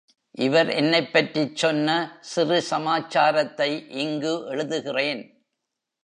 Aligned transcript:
இவர் 0.31 0.67
என்னைப்பற்றிச் 0.67 1.55
சொன்ன 1.55 2.17
சிறு 2.21 2.61
சமாச்சாரத்தை 2.61 3.87
இங்கு 3.89 4.45
எழுது 4.47 4.81
கிறேன். 4.81 5.21